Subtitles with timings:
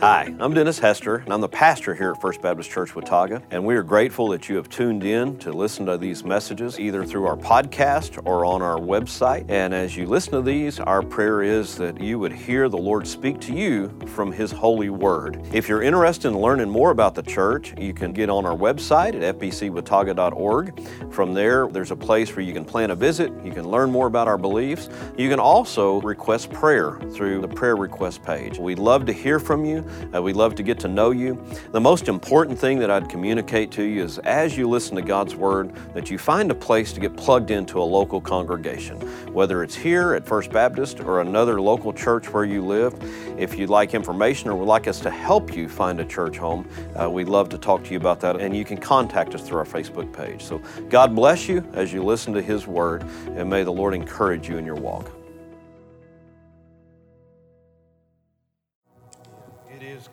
[0.00, 3.42] Hi, I'm Dennis Hester, and I'm the pastor here at First Baptist Church Watauga.
[3.50, 7.04] And we are grateful that you have tuned in to listen to these messages either
[7.04, 9.50] through our podcast or on our website.
[9.50, 13.08] And as you listen to these, our prayer is that you would hear the Lord
[13.08, 15.42] speak to you from His holy word.
[15.52, 19.20] If you're interested in learning more about the church, you can get on our website
[19.20, 21.12] at fbcwatauga.org.
[21.12, 24.06] From there, there's a place where you can plan a visit, you can learn more
[24.06, 24.88] about our beliefs.
[25.16, 28.60] You can also request prayer through the prayer request page.
[28.60, 29.87] We'd love to hear from you.
[30.14, 31.42] Uh, we'd love to get to know you.
[31.72, 35.34] The most important thing that I'd communicate to you is as you listen to God's
[35.34, 38.96] Word, that you find a place to get plugged into a local congregation,
[39.32, 42.94] whether it's here at First Baptist or another local church where you live.
[43.38, 46.68] If you'd like information or would like us to help you find a church home,
[47.00, 48.40] uh, we'd love to talk to you about that.
[48.40, 50.42] And you can contact us through our Facebook page.
[50.42, 54.48] So God bless you as you listen to His Word, and may the Lord encourage
[54.48, 55.17] you in your walk.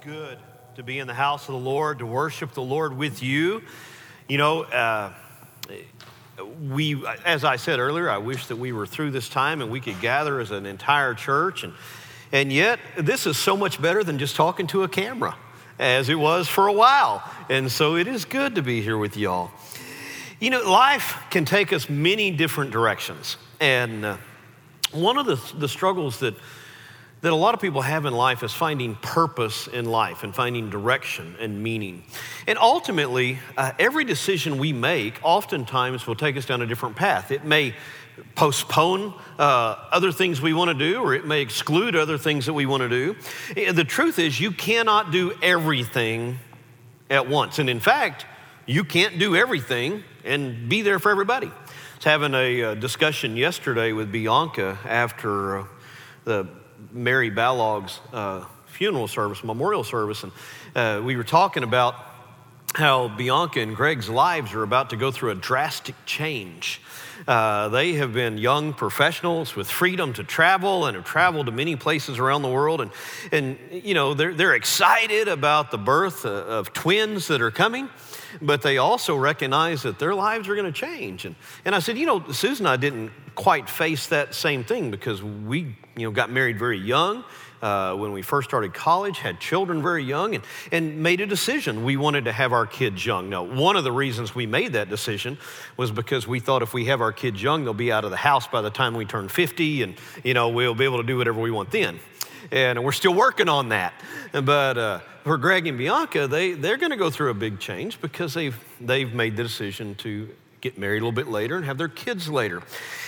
[0.06, 0.38] Good
[0.76, 3.64] to be in the house of the Lord, to worship the Lord with you.
[4.30, 5.12] You know, uh,
[6.70, 9.80] we, as I said earlier, I wish that we were through this time and we
[9.80, 11.64] could gather as an entire church.
[11.64, 11.74] And,
[12.32, 15.36] and yet, this is so much better than just talking to a camera,
[15.80, 17.24] as it was for a while.
[17.50, 19.50] And so it is good to be here with y'all.
[20.40, 23.38] You know, life can take us many different directions.
[23.60, 24.18] And uh,
[24.92, 26.36] one of the, the struggles that
[27.26, 30.70] that a lot of people have in life is finding purpose in life and finding
[30.70, 32.04] direction and meaning.
[32.46, 37.32] And ultimately, uh, every decision we make oftentimes will take us down a different path.
[37.32, 37.74] It may
[38.36, 42.54] postpone uh, other things we want to do, or it may exclude other things that
[42.54, 43.16] we want to do.
[43.58, 46.38] Eh, the truth is, you cannot do everything
[47.10, 47.58] at once.
[47.58, 48.28] And in fact,
[48.68, 51.48] you can't do everything and be there for everybody.
[51.48, 55.66] I was having a, uh, discussion yesterday with Bianca after uh,
[56.26, 56.48] the
[56.92, 60.32] Mary Balog's uh, funeral service, memorial service, and
[60.76, 61.96] uh, we were talking about
[62.76, 66.82] how Bianca and Greg's lives are about to go through a drastic change.
[67.28, 71.76] Uh, they have been young professionals with freedom to travel and have traveled to many
[71.76, 72.82] places around the world.
[72.82, 72.92] And,
[73.32, 77.90] and you know, they're, they're excited about the birth of twins that are coming,
[78.42, 81.26] but they also recognize that their lives are going to change.
[81.26, 84.92] And, and I said, you know, Susan and I didn't quite face that same thing
[84.92, 87.24] because we, you know, got married very young.
[87.62, 91.84] Uh, when we first started college, had children very young, and, and made a decision.
[91.84, 93.30] We wanted to have our kids young.
[93.30, 95.38] Now, one of the reasons we made that decision
[95.76, 98.18] was because we thought if we have our kids young, they'll be out of the
[98.18, 101.18] house by the time we turn 50, and, you know, we'll be able to do
[101.18, 102.00] whatever we want then.
[102.52, 103.94] And we're still working on that.
[104.32, 108.00] But uh, for Greg and Bianca, they, they're going to go through a big change
[108.00, 110.30] because they've, they've made the decision to
[110.62, 112.62] get married a little bit later and have their kids later.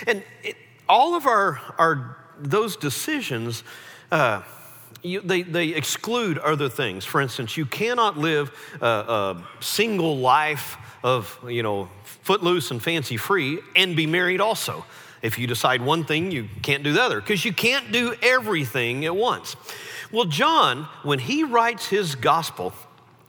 [0.06, 0.56] And it,
[0.88, 3.64] all of our, our those decisions,
[4.10, 4.42] uh,
[5.02, 7.04] you, they, they exclude other things.
[7.04, 8.50] For instance, you cannot live
[8.80, 14.84] a, a single life of, you know, footloose and fancy free and be married also.
[15.22, 19.04] If you decide one thing, you can't do the other because you can't do everything
[19.04, 19.56] at once.
[20.12, 22.72] Well, John, when he writes his gospel,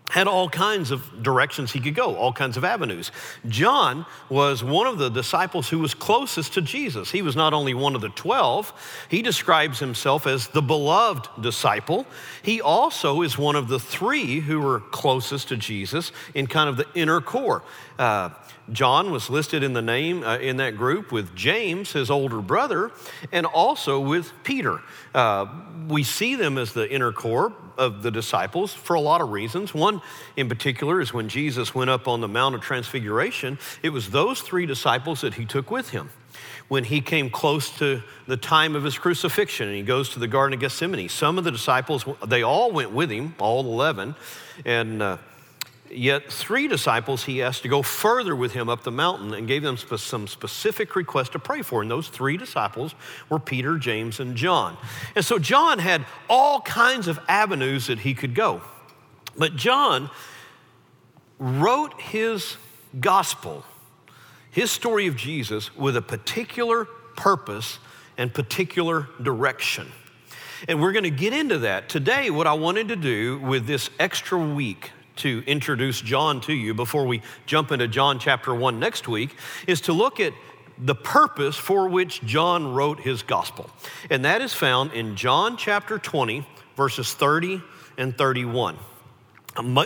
[0.09, 3.12] had all kinds of directions he could go, all kinds of avenues.
[3.47, 7.12] John was one of the disciples who was closest to Jesus.
[7.12, 12.08] He was not only one of the 12, he describes himself as the beloved disciple.
[12.42, 16.78] He also is one of the three who were closest to Jesus in kind of
[16.78, 17.64] the inner core.
[17.98, 18.30] Uh,
[18.72, 22.91] John was listed in the name uh, in that group with James, his older brother,
[23.31, 24.81] and also with Peter.
[25.13, 25.47] Uh,
[25.88, 29.74] we see them as the inner core of the disciples for a lot of reasons.
[29.74, 30.02] One
[30.35, 34.41] in particular is when Jesus went up on the Mount of Transfiguration, it was those
[34.41, 36.09] three disciples that he took with him.
[36.68, 40.28] When he came close to the time of his crucifixion and he goes to the
[40.28, 44.13] Garden of Gethsemane, some of the disciples, they all went with him, all 11,
[44.66, 45.18] and uh,
[45.92, 49.64] Yet, three disciples he asked to go further with him up the mountain and gave
[49.64, 51.82] them some specific requests to pray for.
[51.82, 52.94] And those three disciples
[53.28, 54.78] were Peter, James, and John.
[55.16, 58.62] And so, John had all kinds of avenues that he could go.
[59.36, 60.12] But John
[61.40, 62.58] wrote his
[63.00, 63.63] gospel,
[64.52, 66.86] his story of Jesus, with a particular
[67.16, 67.80] purpose
[68.18, 69.92] and particular direction.
[70.68, 71.90] And we're going to get into that.
[71.90, 76.74] Today, what I wanted to do with this extra week to introduce John to you
[76.74, 79.36] before we jump into John chapter 1 next week
[79.68, 80.33] is to look at
[80.77, 83.69] the purpose for which John wrote his gospel.
[84.10, 87.62] And that is found in John chapter 20, verses 30
[87.98, 88.77] and 31.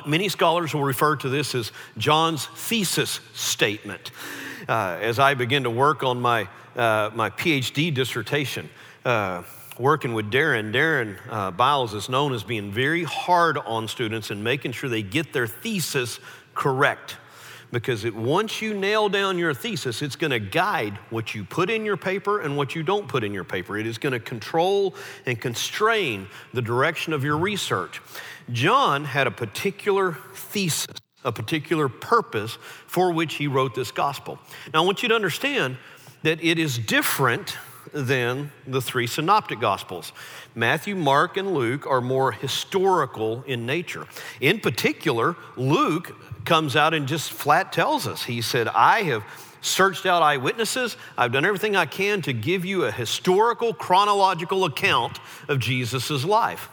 [0.05, 4.11] Many scholars will refer to this as John's thesis statement.
[4.69, 8.69] Uh, as I begin to work on my, uh, my PhD dissertation,
[9.03, 9.41] uh,
[9.79, 14.43] working with Darren, Darren uh, Biles is known as being very hard on students and
[14.43, 16.19] making sure they get their thesis
[16.53, 17.17] correct.
[17.71, 21.71] Because it, once you nail down your thesis, it's going to guide what you put
[21.71, 23.75] in your paper and what you don't put in your paper.
[23.75, 24.93] It is going to control
[25.25, 27.99] and constrain the direction of your research.
[28.51, 30.85] John had a particular thesis,
[31.23, 34.37] a particular purpose for which he wrote this gospel.
[34.71, 35.77] Now, I want you to understand
[36.21, 37.57] that it is different
[37.93, 40.11] than the three synoptic gospels.
[40.55, 44.05] Matthew, Mark, and Luke are more historical in nature.
[44.41, 48.23] In particular, Luke comes out and just flat tells us.
[48.23, 49.23] He said, I have
[49.61, 50.97] searched out eyewitnesses.
[51.17, 56.69] I've done everything I can to give you a historical, chronological account of Jesus' life.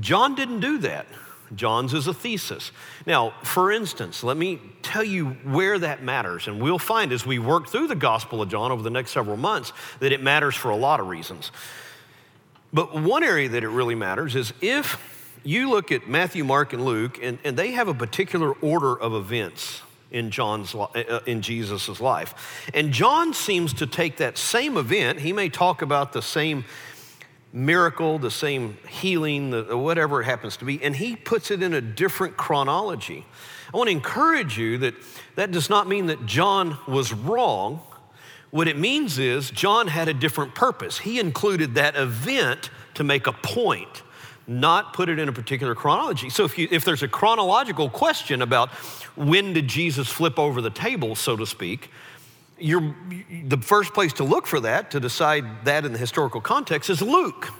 [0.00, 1.06] John didn't do that.
[1.54, 2.72] John's is a thesis.
[3.06, 6.48] Now, for instance, let me tell you where that matters.
[6.48, 9.36] And we'll find as we work through the Gospel of John over the next several
[9.36, 11.52] months that it matters for a lot of reasons.
[12.72, 14.98] But one area that it really matters is if
[15.44, 19.14] you look at Matthew, Mark, and Luke, and, and they have a particular order of
[19.14, 22.68] events in John's uh, uh, in Jesus' life.
[22.74, 26.64] And John seems to take that same event, he may talk about the same
[27.56, 31.72] miracle, the same healing, the, whatever it happens to be, and he puts it in
[31.72, 33.24] a different chronology.
[33.72, 34.94] I want to encourage you that
[35.36, 37.80] that does not mean that John was wrong.
[38.50, 40.98] What it means is John had a different purpose.
[40.98, 44.02] He included that event to make a point,
[44.46, 46.28] not put it in a particular chronology.
[46.28, 48.68] So if, you, if there's a chronological question about
[49.16, 51.90] when did Jesus flip over the table, so to speak,
[52.58, 52.94] you're,
[53.44, 57.02] the first place to look for that, to decide that in the historical context, is
[57.02, 57.52] Luke,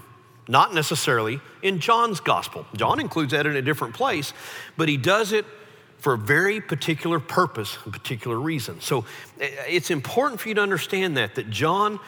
[0.49, 2.67] not necessarily in John's gospel.
[2.77, 4.33] John includes that in a different place,
[4.77, 5.45] but he does it
[5.99, 8.81] for a very particular purpose, a particular reason.
[8.81, 9.05] So
[9.41, 11.99] eh, it's important for you to understand that, that John,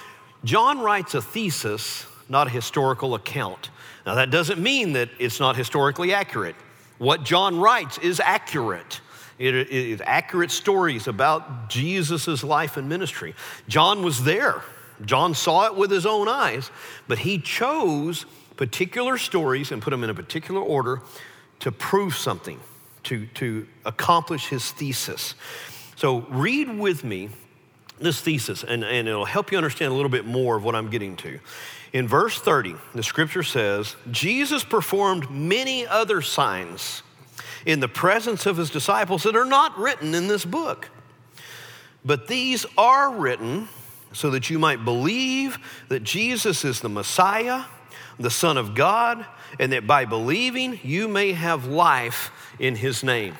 [0.44, 3.70] John writes a thesis, not a historical account.
[4.06, 6.56] Now, that doesn't mean that it's not historically accurate.
[6.98, 9.00] What John writes is accurate.
[9.38, 13.34] It is accurate stories about Jesus' life and ministry.
[13.68, 14.62] John was there.
[15.04, 16.70] John saw it with his own eyes,
[17.06, 18.26] but he chose
[18.56, 21.02] particular stories and put them in a particular order
[21.60, 22.58] to prove something,
[23.04, 25.34] to, to accomplish his thesis.
[25.94, 27.28] So read with me
[28.00, 30.90] this thesis, and, and it'll help you understand a little bit more of what I'm
[30.90, 31.38] getting to.
[31.92, 37.02] In verse 30, the scripture says, Jesus performed many other signs
[37.66, 40.90] in the presence of his disciples that are not written in this book.
[42.04, 43.68] But these are written
[44.12, 45.58] so that you might believe
[45.88, 47.64] that Jesus is the Messiah,
[48.18, 49.24] the Son of God,
[49.58, 53.36] and that by believing you may have life in his name.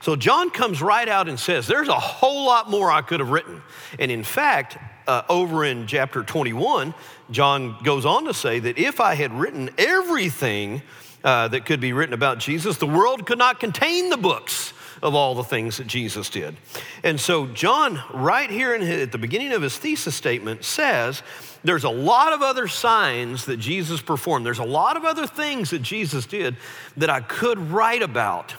[0.00, 3.30] So John comes right out and says, There's a whole lot more I could have
[3.30, 3.62] written.
[3.98, 6.94] And in fact, uh, over in chapter 21,
[7.30, 10.82] John goes on to say that if I had written everything
[11.24, 12.76] uh, that could be written about Jesus.
[12.76, 14.72] The world could not contain the books
[15.02, 16.56] of all the things that Jesus did.
[17.04, 21.22] And so, John, right here in, at the beginning of his thesis statement, says
[21.64, 24.44] there's a lot of other signs that Jesus performed.
[24.44, 26.56] There's a lot of other things that Jesus did
[26.96, 28.54] that I could write about,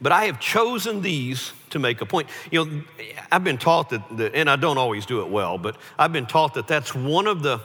[0.00, 2.28] but I have chosen these to make a point.
[2.50, 2.82] You know,
[3.30, 6.26] I've been taught that, that and I don't always do it well, but I've been
[6.26, 7.60] taught that that's one of the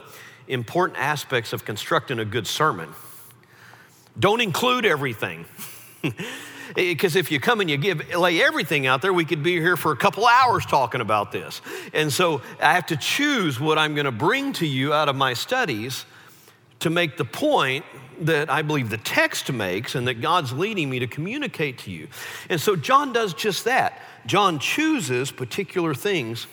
[0.48, 2.92] important aspects of constructing a good sermon
[4.18, 5.44] don't include everything.
[6.76, 9.54] Eh, because if you come and you give lay everything out there, we could be
[9.54, 11.60] here for a couple hours talking about this.
[11.92, 15.16] And so I have to choose what I'm going to bring to you out of
[15.16, 16.04] my studies
[16.78, 17.84] to make the point
[18.20, 22.08] that I believe the text makes and that God's leading me to communicate to you.
[22.48, 24.00] And so John does just that.
[24.26, 26.46] John chooses particular things,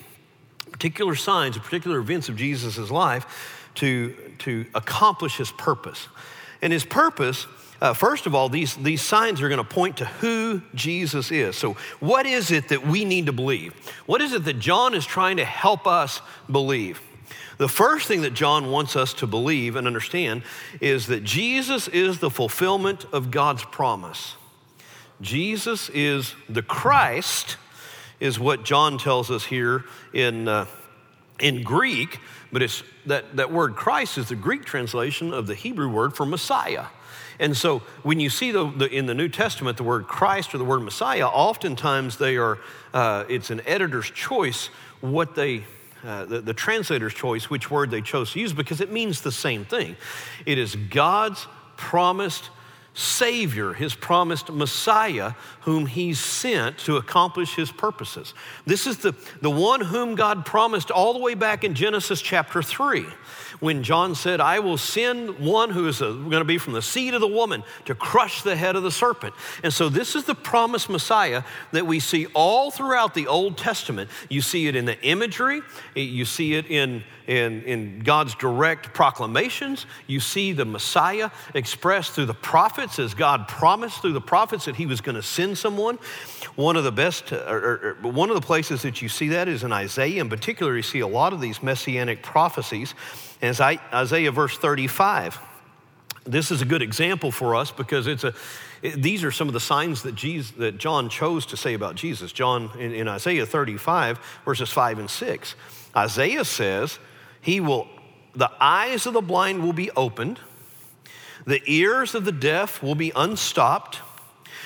[0.71, 6.07] particular signs, particular events of Jesus' life to, to accomplish his purpose.
[6.61, 7.45] And his purpose,
[7.79, 11.55] uh, first of all, these, these signs are going to point to who Jesus is.
[11.55, 13.73] So, what is it that we need to believe?
[14.05, 17.01] What is it that John is trying to help us believe?
[17.57, 20.43] The first thing that John wants us to believe and understand
[20.79, 24.35] is that Jesus is the fulfillment of God's promise.
[25.21, 27.57] Jesus is the Christ,
[28.19, 30.65] is what John tells us here in, uh,
[31.39, 32.19] in Greek,
[32.51, 36.25] but it's that, that word Christ is the Greek translation of the Hebrew word for
[36.25, 36.85] Messiah.
[37.39, 40.57] And so when you see the, the, in the New Testament the word Christ or
[40.57, 42.57] the word Messiah, oftentimes they are,
[42.93, 44.69] uh, it's an editor's choice
[45.01, 45.63] what they,
[46.03, 49.31] uh, the, the translator's choice, which word they chose to use because it means the
[49.31, 49.95] same thing.
[50.45, 52.49] It is God's promised
[52.97, 58.33] Savior, his promised Messiah, whom he sent to accomplish his purposes.
[58.65, 62.63] This is the, the one whom God promised all the way back in Genesis chapter
[62.63, 63.05] 3,
[63.59, 67.13] when John said, I will send one who is going to be from the seed
[67.13, 69.33] of the woman to crush the head of the serpent.
[69.63, 74.09] And so, this is the promised Messiah that we see all throughout the Old Testament.
[74.29, 75.61] You see it in the imagery,
[75.95, 79.85] you see it in, in, in God's direct proclamations.
[80.05, 84.75] You see the Messiah expressed through the prophets as God promised through the prophets that
[84.75, 85.97] he was going to send someone.
[86.55, 89.47] One of the best, or, or, or, one of the places that you see that
[89.47, 90.21] is in Isaiah.
[90.21, 92.93] In particular, you see a lot of these messianic prophecies.
[93.41, 95.39] And it's Isaiah verse 35.
[96.25, 98.33] This is a good example for us because it's a,
[98.81, 101.95] it, these are some of the signs that, Jesus, that John chose to say about
[101.95, 102.31] Jesus.
[102.31, 105.55] John, in, in Isaiah 35, verses 5 and 6,
[105.95, 106.99] Isaiah says,
[107.41, 107.87] He will,
[108.35, 110.39] the eyes of the blind will be opened,
[111.45, 114.01] the ears of the deaf will be unstopped.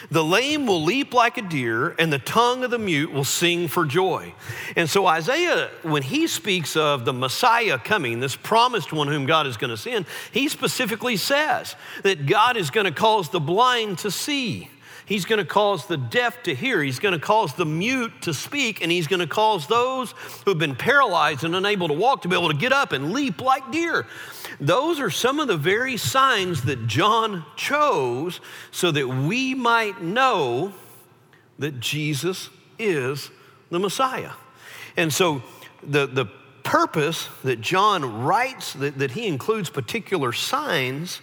[0.09, 3.67] The lame will leap like a deer, and the tongue of the mute will sing
[3.67, 4.33] for joy.
[4.75, 9.45] And so, Isaiah, when he speaks of the Messiah coming, this promised one whom God
[9.47, 13.99] is going to send, he specifically says that God is going to cause the blind
[13.99, 14.69] to see.
[15.11, 16.81] He's going to cause the deaf to hear.
[16.81, 18.81] He's going to cause the mute to speak.
[18.81, 20.13] And he's going to cause those
[20.45, 23.41] who've been paralyzed and unable to walk to be able to get up and leap
[23.41, 24.07] like deer.
[24.61, 28.39] Those are some of the very signs that John chose
[28.71, 30.71] so that we might know
[31.59, 32.49] that Jesus
[32.79, 33.31] is
[33.69, 34.31] the Messiah.
[34.95, 35.43] And so
[35.83, 36.27] the, the
[36.63, 41.19] purpose that John writes, that, that he includes particular signs,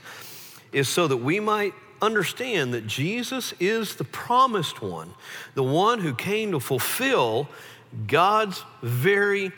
[0.72, 5.14] is so that we might understand that Jesus is the promised one,
[5.54, 7.48] the one who came to fulfill
[8.06, 9.52] God's very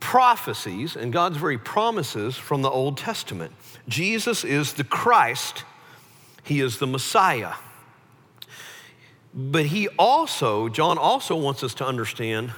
[0.00, 3.52] prophecies and God's very promises from the Old Testament.
[3.88, 5.64] Jesus is the Christ,
[6.44, 7.54] He is the Messiah.
[9.34, 12.52] But He also, John also wants us to understand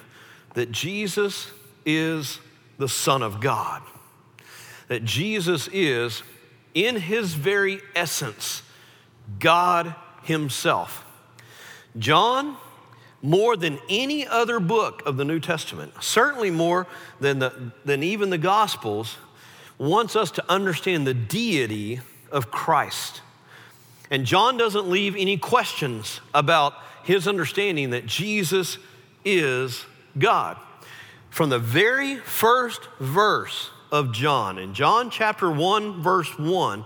[0.54, 1.50] that Jesus
[1.84, 2.38] is
[2.78, 3.82] the Son of God,
[4.88, 6.22] that Jesus is
[6.74, 8.62] in his very essence,
[9.38, 11.04] God himself.
[11.98, 12.56] John,
[13.22, 16.86] more than any other book of the New Testament, certainly more
[17.20, 19.16] than, the, than even the Gospels,
[19.78, 23.22] wants us to understand the deity of Christ.
[24.10, 28.78] And John doesn't leave any questions about his understanding that Jesus
[29.24, 29.84] is
[30.18, 30.56] God.
[31.30, 34.58] From the very first verse of John.
[34.58, 36.84] In John chapter 1, verse 1,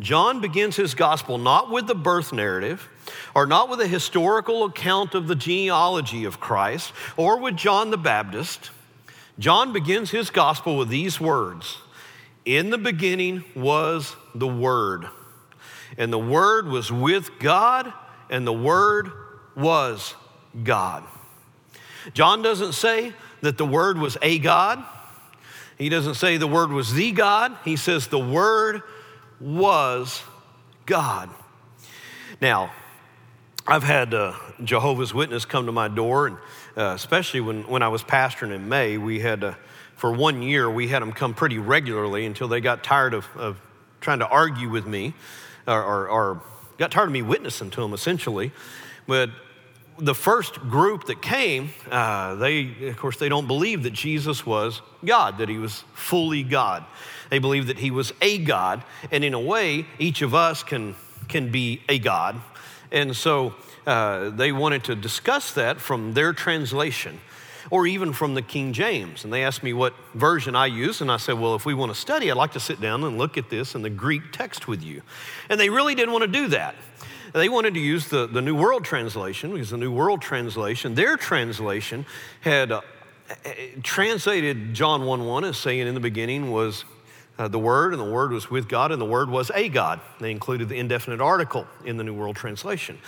[0.00, 2.88] John begins his gospel not with the birth narrative,
[3.34, 7.96] or not with a historical account of the genealogy of Christ, or with John the
[7.96, 8.70] Baptist.
[9.38, 11.78] John begins his gospel with these words
[12.44, 15.06] In the beginning was the Word,
[15.96, 17.92] and the Word was with God,
[18.28, 19.10] and the Word
[19.54, 20.14] was
[20.64, 21.04] God.
[22.14, 24.84] John doesn't say that the Word was a God.
[25.82, 28.82] He doesn't say the Word was the God, he says the Word
[29.40, 30.22] was
[30.86, 31.28] God.
[32.40, 32.70] Now,
[33.66, 36.36] I've had uh, Jehovah's Witness come to my door, and
[36.76, 39.54] uh, especially when, when I was pastoring in May, we had, uh,
[39.96, 43.60] for one year, we had them come pretty regularly until they got tired of, of
[44.00, 45.14] trying to argue with me
[45.66, 46.42] or, or, or
[46.78, 48.52] got tired of me witnessing to them, essentially.
[49.08, 49.30] But
[50.02, 54.82] the first group that came, uh, they, of course, they don't believe that Jesus was
[55.04, 56.84] God, that he was fully God.
[57.30, 58.82] They believe that he was a God,
[59.12, 60.96] and in a way, each of us can,
[61.28, 62.40] can be a God.
[62.90, 63.54] And so
[63.86, 67.20] uh, they wanted to discuss that from their translation
[67.70, 69.22] or even from the King James.
[69.22, 71.94] And they asked me what version I use, and I said, Well, if we want
[71.94, 74.66] to study, I'd like to sit down and look at this in the Greek text
[74.66, 75.02] with you.
[75.48, 76.74] And they really didn't want to do that.
[77.32, 81.16] They wanted to use the, the New World Translation because the New World Translation, their
[81.16, 82.04] translation,
[82.42, 82.82] had uh,
[83.82, 86.84] translated John 1 1 as saying in the beginning was
[87.38, 90.00] uh, the Word, and the Word was with God, and the Word was a God.
[90.20, 92.98] They included the indefinite article in the New World Translation.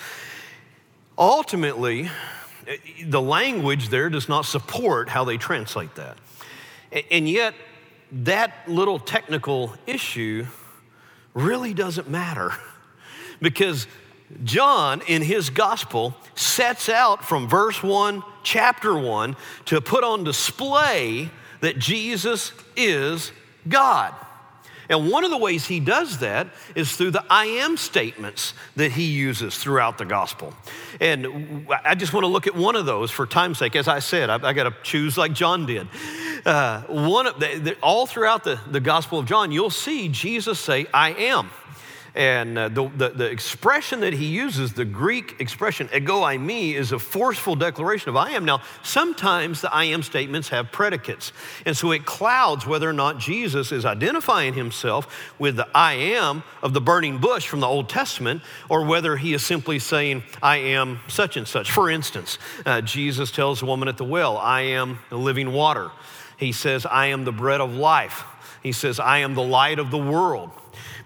[1.18, 2.10] Ultimately,
[3.04, 6.16] the language there does not support how they translate that.
[7.10, 7.54] And yet,
[8.10, 10.46] that little technical issue
[11.34, 12.52] really doesn't matter
[13.42, 13.86] because
[14.42, 19.36] John, in his gospel, sets out from verse 1, chapter 1,
[19.66, 23.32] to put on display that Jesus is
[23.68, 24.14] God.
[24.88, 28.92] And one of the ways he does that is through the I am statements that
[28.92, 30.52] he uses throughout the gospel.
[31.00, 33.76] And I just want to look at one of those for time's sake.
[33.76, 35.88] As I said, I, I got to choose like John did.
[36.44, 40.60] Uh, one of the, the, all throughout the, the gospel of John, you'll see Jesus
[40.60, 41.50] say, I am.
[42.14, 46.92] And uh, the, the, the, expression that he uses, the Greek expression, ego eimi, is
[46.92, 48.44] a forceful declaration of I am.
[48.44, 51.32] Now, sometimes the I am statements have predicates.
[51.66, 56.44] And so it clouds whether or not Jesus is identifying himself with the I am
[56.62, 60.58] of the burning bush from the Old Testament, or whether he is simply saying, I
[60.58, 61.72] am such and such.
[61.72, 65.90] For instance, uh, Jesus tells the woman at the well, I am the living water.
[66.36, 68.22] He says, I am the bread of life.
[68.62, 70.52] He says, I am the light of the world.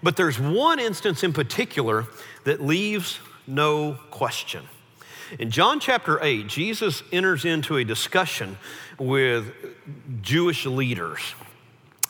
[0.01, 2.07] But there's one instance in particular
[2.43, 4.63] that leaves no question.
[5.37, 8.57] In John chapter 8, Jesus enters into a discussion
[8.97, 9.53] with
[10.21, 11.35] Jewish leaders.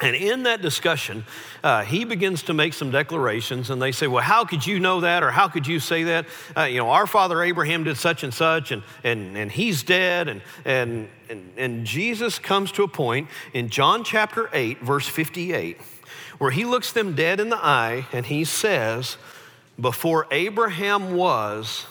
[0.02, 1.26] And in that discussion,
[1.62, 5.02] uh, he begins to make some declarations, and they say, Well, how could you know
[5.02, 5.24] that?
[5.24, 6.26] Or how could you say that?
[6.56, 10.30] Uh, you know, our father Abraham did such and such, and, and, and he's dead.
[10.30, 15.78] And, and, and, and Jesus comes to a point in John chapter 8, verse 58,
[16.38, 19.18] where he looks them dead in the eye and he says,
[19.80, 21.86] Before Abraham was,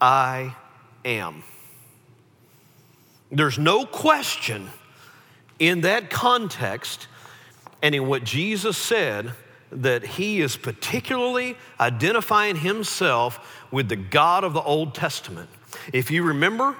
[0.00, 0.54] I
[1.04, 1.42] am.
[3.30, 4.70] There's no question
[5.58, 7.08] in that context
[7.82, 9.32] and in what Jesus said,
[9.70, 15.50] that he is particularly identifying himself with the God of the Old Testament.
[15.92, 16.74] If you remember,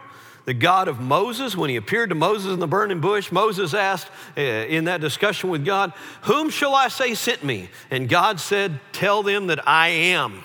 [0.49, 4.09] the God of Moses, when he appeared to Moses in the burning bush, Moses asked
[4.35, 7.69] uh, in that discussion with God, Whom shall I say sent me?
[7.91, 10.43] And God said, Tell them that I am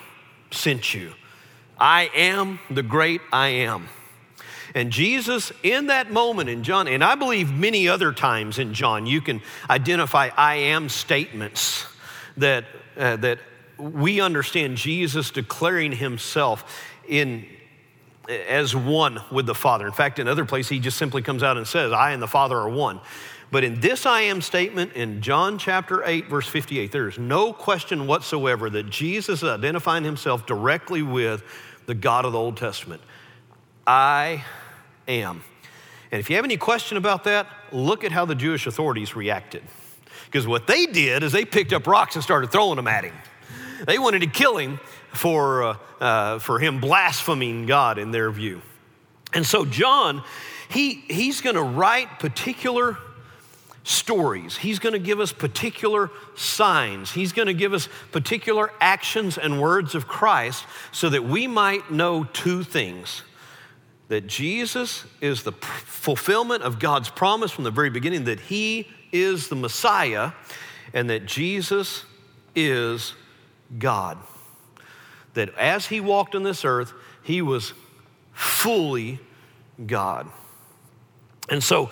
[0.50, 1.14] sent you.
[1.78, 3.88] I am the great I am.
[4.74, 9.06] And Jesus, in that moment in John, and I believe many other times in John,
[9.06, 11.86] you can identify I am statements
[12.36, 12.66] that,
[12.98, 13.38] uh, that
[13.78, 17.46] we understand Jesus declaring himself in,
[18.28, 19.86] as one with the Father.
[19.86, 22.28] In fact, in other places, he just simply comes out and says, I and the
[22.28, 23.00] Father are one.
[23.50, 27.52] But in this I am statement in John chapter 8, verse 58, there is no
[27.52, 31.44] question whatsoever that Jesus is identifying himself directly with
[31.86, 33.02] the God of the Old Testament.
[33.86, 34.44] I
[35.06, 35.44] am.
[36.10, 39.62] And if you have any question about that, look at how the Jewish authorities reacted.
[40.24, 43.14] Because what they did is they picked up rocks and started throwing them at him.
[43.86, 44.80] They wanted to kill him
[45.12, 48.62] for, uh, uh, for him blaspheming God in their view.
[49.32, 50.22] And so, John,
[50.68, 52.96] he, he's going to write particular
[53.82, 54.56] stories.
[54.56, 57.12] He's going to give us particular signs.
[57.12, 61.90] He's going to give us particular actions and words of Christ so that we might
[61.90, 63.22] know two things
[64.08, 69.48] that Jesus is the fulfillment of God's promise from the very beginning that He is
[69.48, 70.32] the Messiah
[70.92, 72.04] and that Jesus
[72.54, 73.14] is
[73.78, 74.18] God.
[75.34, 77.72] That as He walked on this earth, He was
[78.32, 79.20] fully
[79.86, 80.28] God.
[81.48, 81.90] And so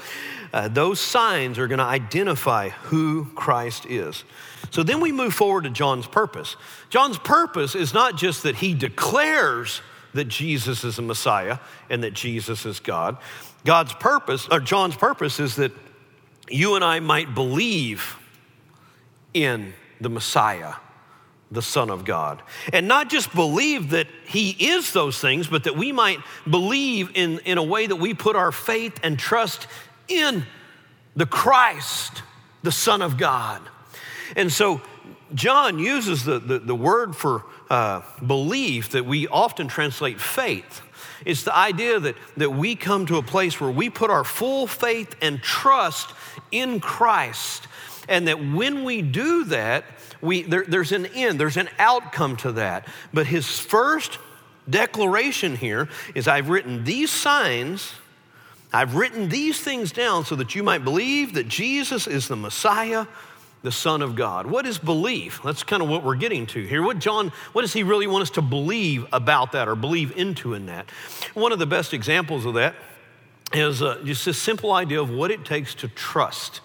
[0.53, 4.25] uh, those signs are going to identify who Christ is.
[4.71, 6.57] So then we move forward to John's purpose.
[6.89, 9.83] John's purpose is not just that he declares
[10.15, 11.59] that Jesus is the Messiah
[11.91, 13.19] and that Jesus is God.
[13.65, 15.73] God's purpose, or John's purpose, is that
[16.49, 18.17] you and I might believe
[19.33, 20.75] in the Messiah,
[21.53, 22.43] the Son of God.
[22.73, 27.41] And not just believe that He is those things, but that we might believe in,
[27.41, 29.67] in a way that we put our faith and trust
[30.09, 30.45] in
[31.15, 32.23] the Christ,
[32.63, 33.61] the Son of God.
[34.35, 34.81] And so
[35.35, 40.83] John uses the, the, the word for uh, belief that we often translate faith.
[41.25, 44.67] It's the idea that, that we come to a place where we put our full
[44.67, 46.13] faith and trust
[46.51, 47.67] in Christ.
[48.09, 49.85] And that when we do that,
[50.23, 52.89] we, there, there's an end, there's an outcome to that.
[53.13, 54.19] But his first
[54.71, 57.93] declaration here is I've written these signs,
[58.73, 63.07] I've written these things down so that you might believe that Jesus is the Messiah
[63.63, 64.47] the Son of God.
[64.47, 65.41] What is belief?
[65.45, 66.83] That's kind of what we're getting to here.
[66.83, 70.55] What John, what does he really want us to believe about that or believe into
[70.55, 70.91] in that?
[71.35, 72.75] One of the best examples of that
[73.53, 76.61] is uh, just a simple idea of what it takes to trust.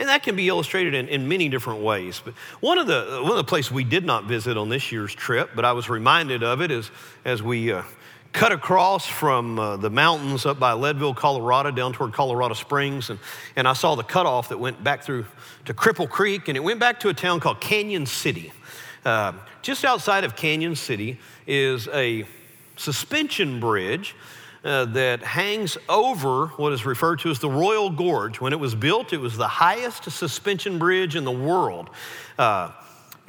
[0.00, 2.22] And that can be illustrated in, in many different ways.
[2.24, 5.14] But one of, the, one of the places we did not visit on this year's
[5.14, 6.90] trip, but I was reminded of it is,
[7.26, 7.82] as, we uh,
[8.32, 13.10] cut across from uh, the mountains up by Leadville, Colorado, down toward Colorado Springs.
[13.10, 13.18] And,
[13.56, 15.26] and I saw the cutoff that went back through
[15.66, 18.54] to Cripple Creek, and it went back to a town called Cañon City.
[19.04, 22.24] Uh, just outside of Cañon City is a
[22.76, 24.14] suspension bridge
[24.64, 28.40] uh, that hangs over what is referred to as the Royal Gorge.
[28.40, 31.90] When it was built, it was the highest suspension bridge in the world.
[32.38, 32.72] Uh,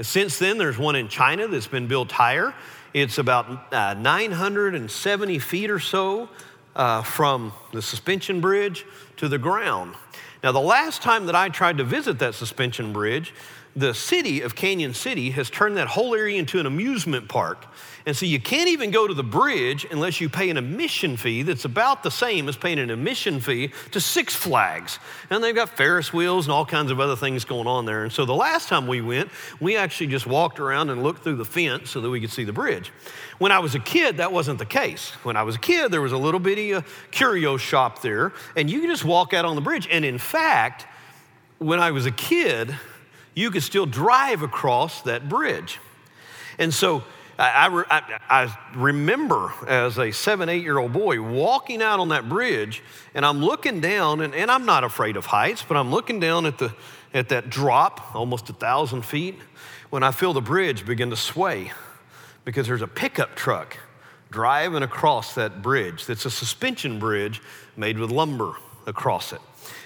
[0.01, 2.53] since then, there's one in China that's been built higher.
[2.93, 6.29] It's about uh, 970 feet or so
[6.75, 8.85] uh, from the suspension bridge
[9.17, 9.95] to the ground.
[10.43, 13.33] Now, the last time that I tried to visit that suspension bridge,
[13.75, 17.65] the city of Cañon City has turned that whole area into an amusement park.
[18.05, 21.43] And so you can't even go to the bridge unless you pay an admission fee
[21.43, 24.99] that's about the same as paying an admission fee to Six Flags.
[25.29, 28.03] And they've got Ferris wheels and all kinds of other things going on there.
[28.03, 29.29] And so the last time we went,
[29.59, 32.43] we actually just walked around and looked through the fence so that we could see
[32.43, 32.91] the bridge.
[33.37, 35.11] When I was a kid, that wasn't the case.
[35.23, 36.81] When I was a kid, there was a little bitty uh,
[37.11, 39.87] curio shop there, and you could just walk out on the bridge.
[39.91, 40.87] And in fact,
[41.59, 42.75] when I was a kid,
[43.33, 45.79] you could still drive across that bridge.
[46.57, 47.03] And so
[47.39, 52.29] I, I, I, remember as a seven, eight year old boy walking out on that
[52.29, 52.83] bridge,
[53.15, 56.45] and I'm looking down, and, and I'm not afraid of heights, but I'm looking down
[56.45, 56.73] at, the,
[57.13, 59.39] at that drop, almost a thousand feet,
[59.89, 61.71] when I feel the bridge begin to sway
[62.45, 63.77] because there's a pickup truck
[64.29, 67.41] driving across that bridge that's a suspension bridge
[67.75, 68.53] made with lumber
[68.85, 69.41] across it.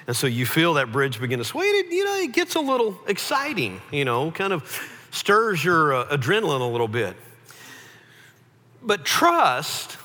[0.07, 1.65] And so you feel that bridge begin to sway.
[1.65, 4.63] You know, it gets a little exciting, you know, kind of
[5.11, 7.15] stirs your uh, adrenaline a little bit.
[8.83, 9.97] But trust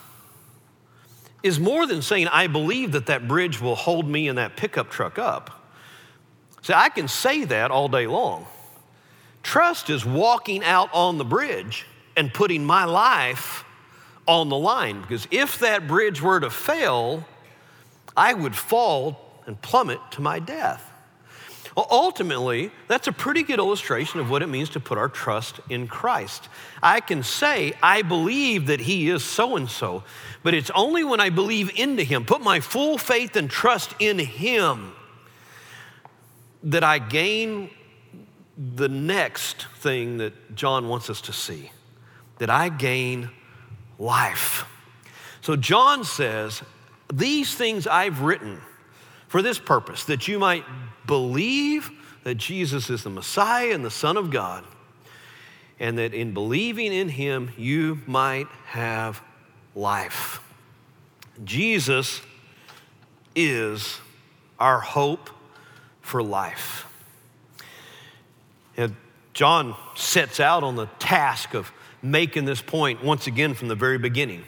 [1.43, 4.91] is more than saying, I believe that that bridge will hold me and that pickup
[4.91, 5.51] truck up.
[6.63, 8.47] See, I can say that all day long.
[9.43, 11.87] Trust is walking out on the bridge
[12.17, 13.65] and putting my life
[14.27, 17.25] on the line because if that bridge were to fail,
[18.17, 20.89] I would fall and plummet to my death.
[21.77, 25.59] Well, ultimately, that's a pretty good illustration of what it means to put our trust
[25.69, 26.49] in Christ.
[26.81, 30.05] I can say, I believe that He is so and so,
[30.45, 34.21] but it's only when I believe into Him, put my full faith and trust in
[34.21, 34.93] Him,
[36.63, 37.71] that I gain
[38.57, 41.73] the next thing that John wants us to see
[42.39, 43.31] that I gain
[43.99, 44.65] life.
[45.41, 46.63] So John says,
[47.13, 48.61] These things I've written
[49.31, 50.65] for this purpose, that you might
[51.07, 51.89] believe
[52.25, 54.65] that Jesus is the Messiah and the Son of God,
[55.79, 59.23] and that in believing in him, you might have
[59.77, 60.43] life.
[61.45, 62.21] Jesus
[63.37, 64.01] is
[64.59, 65.31] our hope
[66.01, 66.87] for life.
[68.77, 68.97] And
[69.33, 71.71] John sets out on the task of
[72.03, 74.43] making this point once again from the very beginning.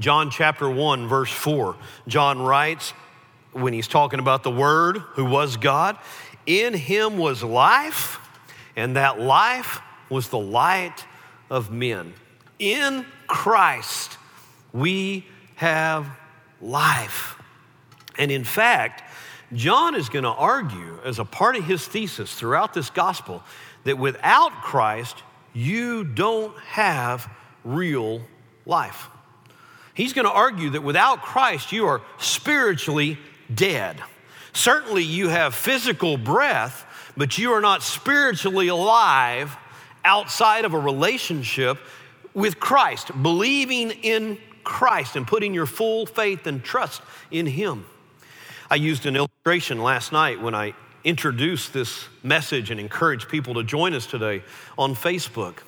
[0.00, 1.76] John chapter 1, verse 4,
[2.08, 2.92] John writes,
[3.54, 5.96] when he's talking about the Word who was God.
[6.46, 8.18] In him was life,
[8.76, 11.04] and that life was the light
[11.48, 12.12] of men.
[12.58, 14.18] In Christ,
[14.72, 16.06] we have
[16.60, 17.40] life.
[18.18, 19.02] And in fact,
[19.52, 23.42] John is going to argue as a part of his thesis throughout this gospel
[23.84, 27.30] that without Christ, you don't have
[27.64, 28.22] real
[28.66, 29.08] life.
[29.94, 33.18] He's going to argue that without Christ, you are spiritually
[33.52, 34.00] dead.
[34.52, 39.56] Certainly, you have physical breath, but you are not spiritually alive
[40.04, 41.78] outside of a relationship
[42.34, 47.86] with Christ, believing in Christ and putting your full faith and trust in Him.
[48.70, 53.62] I used an illustration last night when I introduced this message and encouraged people to
[53.62, 54.42] join us today
[54.78, 55.58] on Facebook.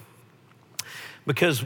[1.27, 1.65] Because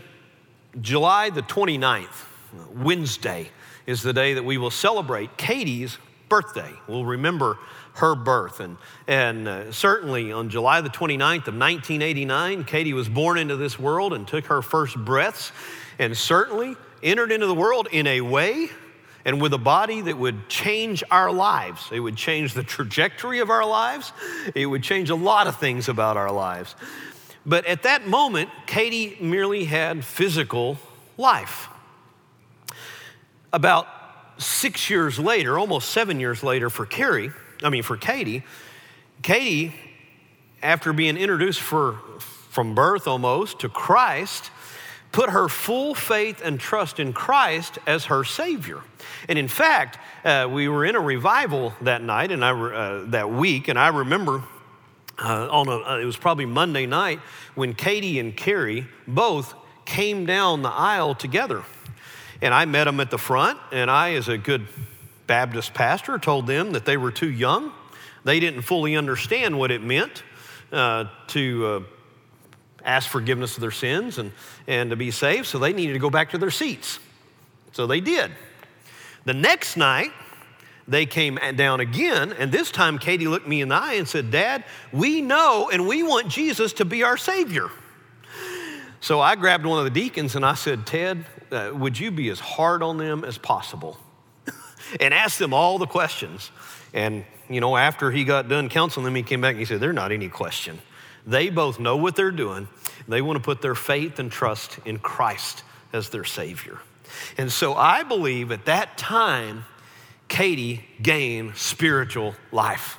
[0.81, 2.27] July the 29th,
[2.75, 3.51] Wednesday,
[3.90, 5.98] is the day that we will celebrate Katie's
[6.29, 6.72] birthday.
[6.87, 7.59] We'll remember
[7.94, 8.61] her birth.
[8.61, 8.76] And,
[9.09, 14.12] and uh, certainly on July the 29th of 1989, Katie was born into this world
[14.12, 15.50] and took her first breaths,
[15.98, 18.68] and certainly entered into the world in a way
[19.24, 21.88] and with a body that would change our lives.
[21.90, 24.12] It would change the trajectory of our lives,
[24.55, 26.76] it would change a lot of things about our lives.
[27.44, 30.79] But at that moment, Katie merely had physical
[31.18, 31.68] life.
[33.53, 33.87] About
[34.39, 37.31] six years later, almost seven years later for Carrie,
[37.63, 38.45] I mean for Katie,
[39.23, 39.75] Katie,
[40.63, 44.51] after being introduced for, from birth almost to Christ,
[45.13, 48.81] put her full faith and trust in Christ as her Savior.
[49.29, 53.31] And in fact, uh, we were in a revival that night and I, uh, that
[53.31, 54.45] week, and I remember
[55.19, 57.21] uh, on a, uh, it was probably Monday night
[57.55, 61.65] when Katie and Carrie both came down the aisle together.
[62.42, 64.66] And I met them at the front, and I, as a good
[65.26, 67.72] Baptist pastor, told them that they were too young.
[68.24, 70.22] They didn't fully understand what it meant
[70.72, 71.81] uh, to uh,
[72.85, 74.33] ask forgiveness of their sins and,
[74.66, 76.98] and to be saved, so they needed to go back to their seats.
[77.72, 78.31] So they did.
[79.24, 80.12] The next night,
[80.88, 84.31] they came down again, and this time Katie looked me in the eye and said,
[84.31, 87.70] Dad, we know and we want Jesus to be our Savior.
[89.00, 92.29] So I grabbed one of the deacons and I said, Ted, uh, would you be
[92.29, 93.97] as hard on them as possible?
[95.01, 96.51] and ask them all the questions.
[96.93, 99.81] And, you know, after he got done counseling them, he came back and he said,
[99.81, 100.79] They're not any question.
[101.27, 102.69] They both know what they're doing.
[103.07, 106.79] They want to put their faith and trust in Christ as their Savior.
[107.37, 109.65] And so I believe at that time,
[110.29, 112.99] Katie gained spiritual life.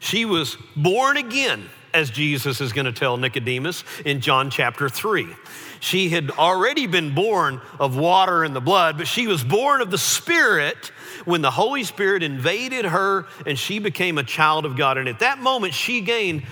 [0.00, 5.28] She was born again, as Jesus is going to tell Nicodemus in John chapter 3.
[5.80, 9.90] She had already been born of water and the blood, but she was born of
[9.90, 10.92] the Spirit
[11.24, 14.98] when the Holy Spirit invaded her and she became a child of God.
[14.98, 16.42] And at that moment, she gained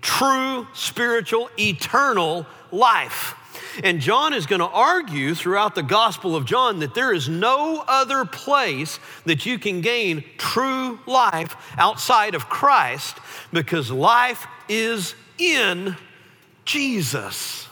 [0.00, 3.34] true spiritual, eternal life.
[3.82, 7.84] And John is going to argue throughout the Gospel of John that there is no
[7.86, 13.16] other place that you can gain true life outside of Christ
[13.52, 15.96] because life is in
[16.64, 17.66] Jesus.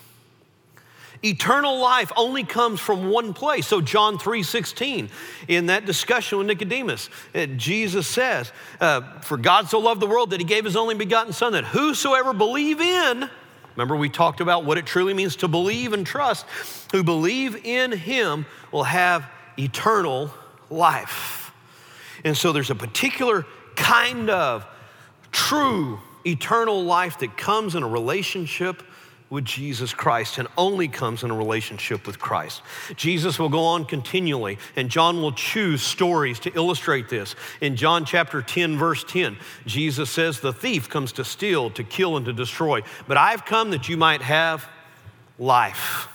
[1.24, 3.66] Eternal life only comes from one place.
[3.66, 5.08] So John 3:16,
[5.48, 10.30] in that discussion with Nicodemus, uh, Jesus says, uh, "For God so loved the world
[10.30, 13.30] that He gave His only begotten Son, that whosoever believe in
[13.76, 16.46] Remember, we talked about what it truly means to believe and trust.
[16.92, 20.30] Who believe in him will have eternal
[20.70, 21.52] life.
[22.24, 24.66] And so there's a particular kind of
[25.32, 28.82] true eternal life that comes in a relationship
[29.30, 32.62] with Jesus Christ and only comes in a relationship with Christ.
[32.96, 37.34] Jesus will go on continually, and John will choose stories to illustrate this.
[37.60, 42.16] In John chapter 10, verse 10, Jesus says, The thief comes to steal, to kill,
[42.16, 44.68] and to destroy, but I've come that you might have
[45.38, 46.08] life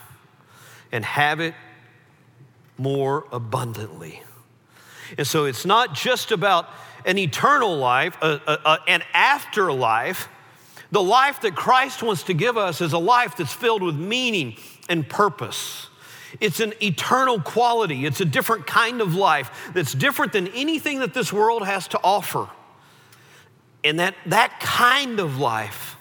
[0.92, 1.54] and have it
[2.78, 4.24] more abundantly.
[5.18, 6.70] And so it's not just about
[7.06, 10.30] an eternal life, a, a, a, an afterlife
[10.92, 14.56] the life that Christ wants to give us is a life that's filled with meaning
[14.90, 15.88] and purpose.
[16.40, 18.06] It's an eternal quality.
[18.06, 22.00] It's a different kind of life that's different than anything that this world has to
[22.04, 22.48] offer.
[23.84, 25.96] And that, that kind of life,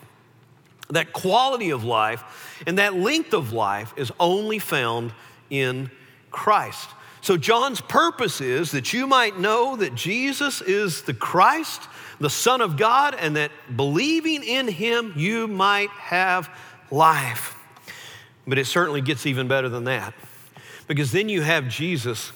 [0.91, 5.13] that quality of life, and that length of life is only found
[5.49, 5.91] in
[6.31, 6.89] Christ.
[7.21, 11.83] So, John's purpose is that you might know that Jesus is the Christ
[12.21, 16.51] the Son of God, and that believing in him, you might have
[16.91, 17.55] life.
[18.47, 20.15] But it certainly gets even better than that.
[20.87, 22.33] Because then you have Jesus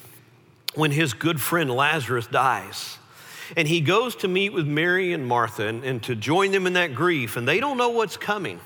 [0.75, 2.99] when his good friend Lazarus dies.
[3.57, 6.75] And he goes to meet with Mary and Martha and, and to join them in
[6.75, 8.61] that grief, and they don't know what's coming.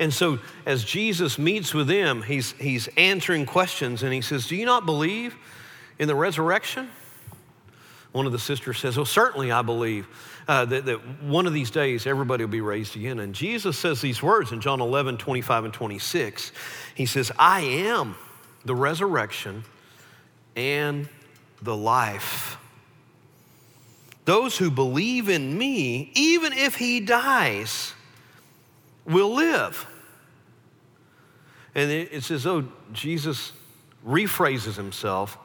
[0.00, 4.56] And so, as Jesus meets with them, he's, he's answering questions and he says, Do
[4.56, 5.36] you not believe
[5.98, 6.88] in the resurrection?
[8.12, 10.06] One of the sisters says, Oh, certainly I believe
[10.46, 13.18] uh, that, that one of these days everybody will be raised again.
[13.18, 16.52] And Jesus says these words in John 11, 25 and 26.
[16.94, 18.16] He says, I am
[18.64, 19.64] the resurrection
[20.56, 21.08] and
[21.62, 22.56] the life.
[24.24, 27.94] Those who believe in me, even if he dies,
[29.06, 29.86] will live.
[31.74, 33.52] And it says, oh, Jesus
[34.06, 35.38] rephrases himself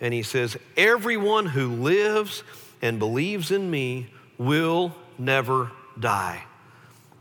[0.00, 2.42] and he says, Everyone who lives
[2.82, 6.44] and believes in me will never die.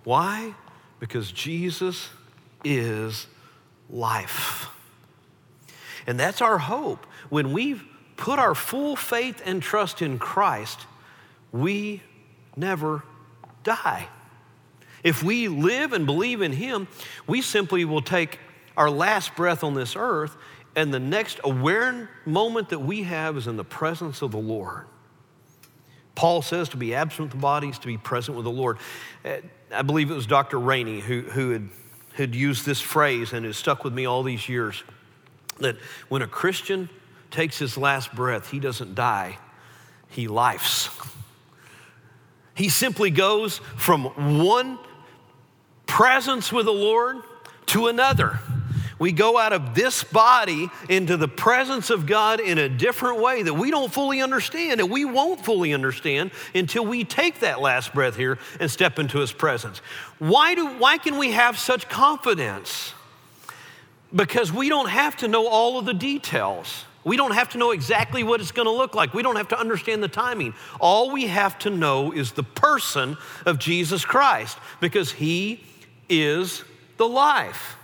[0.03, 0.53] Why?
[0.99, 2.09] Because Jesus
[2.63, 3.27] is
[3.89, 4.67] life.
[6.07, 7.05] And that's our hope.
[7.29, 7.81] When we
[8.17, 10.79] put our full faith and trust in Christ,
[11.51, 12.01] we
[12.55, 13.03] never
[13.63, 14.07] die.
[15.03, 16.87] If we live and believe in Him,
[17.27, 18.39] we simply will take
[18.75, 20.35] our last breath on this earth,
[20.75, 24.85] and the next aware moment that we have is in the presence of the Lord.
[26.15, 28.77] Paul says to be absent with the body is to be present with the Lord.
[29.23, 29.37] Uh,
[29.73, 30.59] I believe it was Dr.
[30.59, 31.69] Rainey who, who had,
[32.13, 34.83] had used this phrase and has stuck with me all these years
[35.59, 35.77] that
[36.09, 36.89] when a Christian
[37.31, 39.37] takes his last breath, he doesn't die,
[40.09, 40.89] he lifes.
[42.57, 44.05] He simply goes from
[44.39, 44.79] one
[45.85, 47.17] presence with the Lord
[47.65, 48.39] to another.
[48.97, 53.43] We go out of this body into the presence of God in a different way
[53.43, 57.93] that we don't fully understand, and we won't fully understand until we take that last
[57.93, 59.79] breath here and step into His presence.
[60.19, 62.93] Why, do, why can we have such confidence?
[64.15, 66.85] Because we don't have to know all of the details.
[67.03, 69.13] We don't have to know exactly what it's going to look like.
[69.13, 70.53] We don't have to understand the timing.
[70.79, 75.63] All we have to know is the person of Jesus Christ because He
[76.07, 76.63] is
[76.97, 77.75] the life.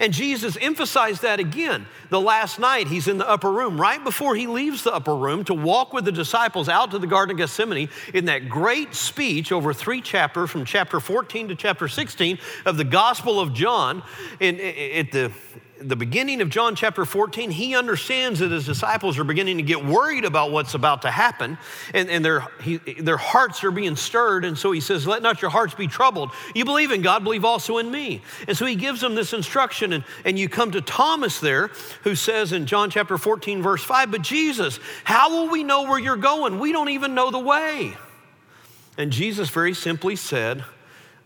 [0.00, 1.86] And Jesus emphasized that again.
[2.10, 5.44] the last night he's in the upper room, right before he leaves the upper room
[5.44, 9.52] to walk with the disciples out to the Garden of Gethsemane in that great speech
[9.52, 14.02] over three chapters from chapter 14 to chapter 16 of the Gospel of John.
[14.40, 15.32] in, at the
[15.80, 19.84] the beginning of John chapter 14, he understands that his disciples are beginning to get
[19.84, 21.58] worried about what's about to happen,
[21.92, 24.44] and, and their, he, their hearts are being stirred.
[24.44, 26.30] And so he says, Let not your hearts be troubled.
[26.54, 28.22] You believe in God, believe also in me.
[28.46, 29.92] And so he gives them this instruction.
[29.92, 31.70] And, and you come to Thomas there,
[32.02, 35.98] who says in John chapter 14, verse 5, But Jesus, how will we know where
[35.98, 36.58] you're going?
[36.58, 37.94] We don't even know the way.
[38.96, 40.64] And Jesus very simply said,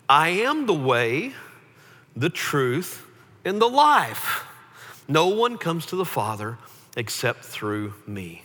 [0.08, 1.34] I am the way,
[2.16, 3.04] the truth,
[3.44, 4.44] and the life.
[5.08, 6.58] No one comes to the Father
[6.96, 8.44] except through me.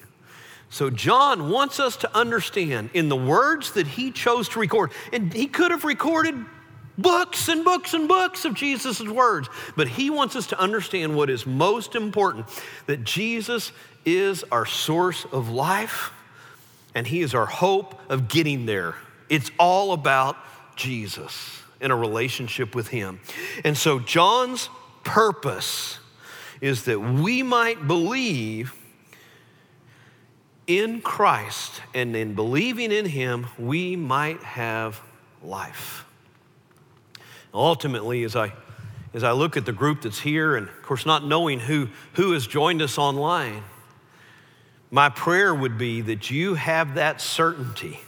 [0.70, 5.32] So, John wants us to understand in the words that he chose to record, and
[5.32, 6.34] he could have recorded
[6.98, 11.30] books and books and books of Jesus' words, but he wants us to understand what
[11.30, 12.48] is most important
[12.88, 13.72] that Jesus
[14.04, 16.12] is our source of life,
[16.96, 18.96] and he is our hope of getting there.
[19.30, 20.38] It's all about
[20.76, 23.20] Jesus and a relationship with him.
[23.64, 24.70] And so, John's
[25.04, 26.00] purpose
[26.62, 28.74] is that we might believe
[30.66, 35.02] in Christ, and in believing in Him, we might have
[35.44, 36.06] life.
[37.54, 38.54] Ultimately, as I
[39.14, 42.32] as I look at the group that's here, and of course, not knowing who, who
[42.32, 43.64] has joined us online,
[44.90, 48.00] my prayer would be that you have that certainty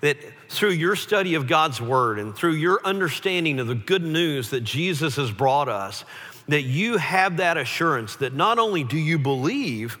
[0.00, 0.16] that
[0.50, 4.62] through your study of God's Word and through your understanding of the good news that
[4.62, 6.04] Jesus has brought us,
[6.48, 9.96] that you have that assurance that not only do you believe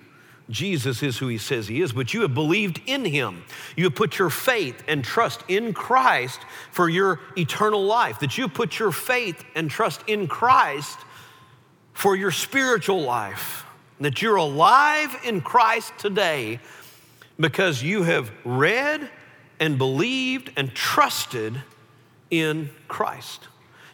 [0.48, 3.44] Jesus is who he says he is, but you have believed in him.
[3.76, 6.40] You have put your faith and trust in Christ
[6.72, 10.98] for your eternal life, that you put your faith and trust in Christ
[11.92, 13.64] for your spiritual life,
[14.00, 16.58] that you're alive in Christ today
[17.38, 19.08] because you have read
[19.60, 21.62] and believed and trusted
[22.30, 23.46] in Christ.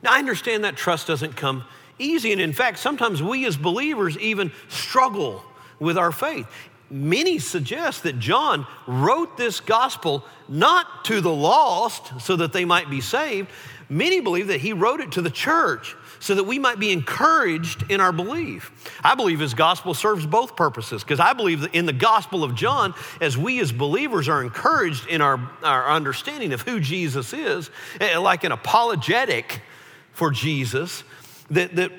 [0.02, 1.64] Now, I understand that trust doesn't come
[1.98, 2.33] easy.
[2.33, 5.42] And in fact, sometimes we as believers even struggle
[5.79, 6.46] with our faith.
[6.88, 12.88] Many suggest that John wrote this gospel not to the lost so that they might
[12.88, 13.48] be saved.
[13.88, 15.96] Many believe that he wrote it to the church
[16.27, 18.73] so that we might be encouraged in our belief.
[19.05, 22.57] I believe his gospel serves both purposes because I believe that in the gospel of
[22.57, 27.71] John, as we as believers are encouraged in our, our understanding of who Jesus is,
[28.01, 29.62] eh, like an apologetic
[30.11, 31.05] for Jesus,
[31.51, 31.93] that, that,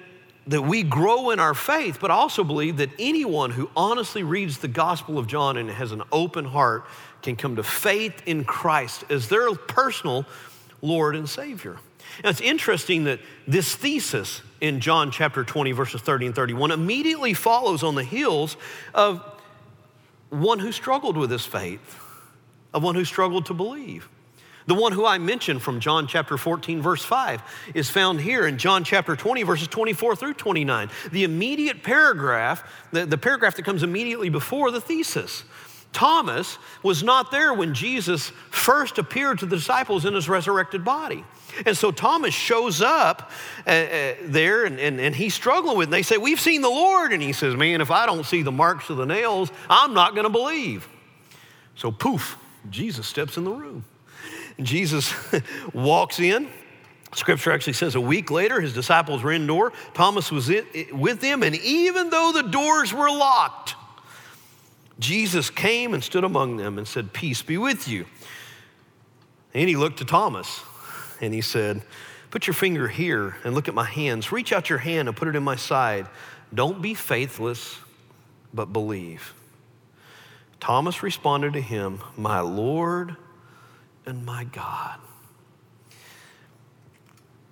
[0.47, 4.57] that we grow in our faith, but I also believe that anyone who honestly reads
[4.57, 6.85] the Gospel of John and has an open heart
[7.21, 10.25] can come to faith in Christ as their personal
[10.81, 11.77] Lord and Savior.
[12.23, 17.33] Now, it's interesting that this thesis in John chapter 20, verses 30 and 31, immediately
[17.33, 18.57] follows on the heels
[18.93, 19.23] of
[20.29, 21.99] one who struggled with his faith,
[22.73, 24.09] of one who struggled to believe.
[24.65, 27.41] The one who I mentioned from John chapter 14, verse 5,
[27.73, 30.89] is found here in John chapter 20, verses 24 through 29.
[31.11, 35.45] The immediate paragraph, the, the paragraph that comes immediately before the thesis.
[35.93, 41.23] Thomas was not there when Jesus first appeared to the disciples in his resurrected body.
[41.65, 43.31] And so Thomas shows up
[43.65, 45.87] uh, uh, there and, and, and he's struggling with it.
[45.87, 47.13] And they say, We've seen the Lord.
[47.13, 50.13] And he says, Man, if I don't see the marks of the nails, I'm not
[50.13, 50.87] going to believe.
[51.75, 52.37] So, poof,
[52.69, 53.85] Jesus steps in the room.
[54.61, 55.13] Jesus
[55.73, 56.49] walks in.
[57.13, 59.71] Scripture actually says a week later, his disciples were indoor.
[59.93, 60.51] Thomas was
[60.91, 63.75] with them, and even though the doors were locked,
[64.99, 68.05] Jesus came and stood among them and said, Peace be with you.
[69.53, 70.61] And he looked to Thomas
[71.21, 71.83] and he said,
[72.29, 74.31] Put your finger here and look at my hands.
[74.31, 76.07] Reach out your hand and put it in my side.
[76.53, 77.77] Don't be faithless,
[78.53, 79.33] but believe.
[80.59, 83.15] Thomas responded to him, My Lord
[84.05, 84.99] and my God.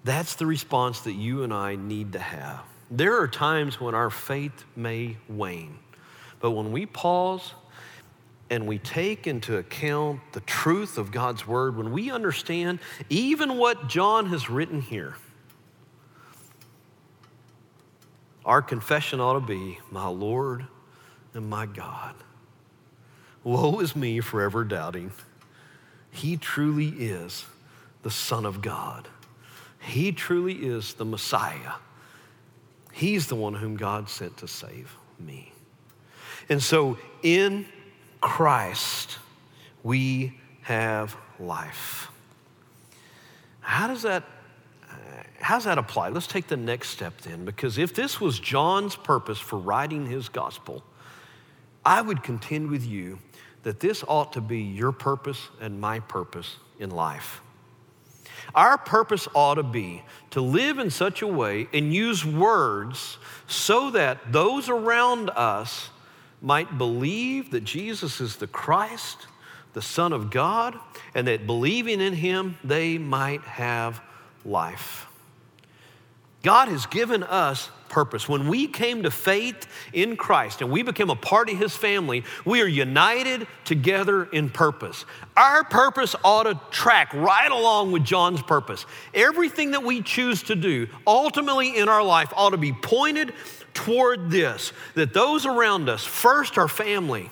[0.04, 2.62] That's the response that you and I need to have.
[2.92, 5.80] There are times when our faith may wane,
[6.40, 7.54] but when we pause
[8.50, 12.80] and we take into account the truth of God's word, when we understand
[13.10, 15.16] even what John has written here,
[18.46, 20.66] our confession ought to be, My Lord
[21.34, 22.16] and my God.
[23.44, 25.12] Woe is me forever doubting.
[26.12, 27.46] He truly is
[28.04, 29.08] the Son of God.
[29.80, 31.74] He truly is the Messiah.
[32.92, 35.52] He's the one whom God sent to save me.
[36.50, 37.66] And so in
[38.26, 39.20] Christ,
[39.84, 40.34] we
[40.64, 42.10] have life.
[43.60, 44.24] How does that,
[44.90, 44.96] uh,
[45.40, 46.10] how's that apply?
[46.10, 50.28] Let's take the next step then, because if this was John's purpose for writing his
[50.28, 50.84] gospel,
[51.86, 53.20] I would contend with you
[53.62, 57.42] that this ought to be your purpose and my purpose in life.
[58.56, 63.92] Our purpose ought to be to live in such a way and use words so
[63.92, 65.90] that those around us
[66.42, 69.28] might believe that Jesus is the Christ,
[69.74, 70.78] the Son of God,
[71.14, 74.02] and that believing in Him, they might have
[74.46, 75.05] life.
[76.46, 78.30] God has given us purpose.
[78.30, 82.24] When we came to faith in Christ and we became a part of His family,
[82.46, 85.06] we are united together in purpose.
[85.36, 88.86] Our purpose ought to track right along with John's purpose.
[89.16, 93.34] Everything that we choose to do ultimately in our life ought to be pointed
[93.74, 97.32] toward this that those around us, first our family,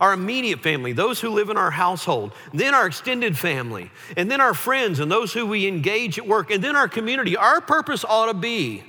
[0.00, 4.40] our immediate family, those who live in our household, then our extended family, and then
[4.40, 7.36] our friends and those who we engage at work, and then our community.
[7.36, 8.84] Our purpose ought to be